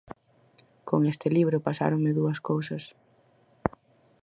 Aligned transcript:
Con 0.89 0.99
este 1.11 1.27
libro 1.37 1.57
pasáronme 1.67 2.15
dúas 2.17 2.39
cousas. 2.49 2.83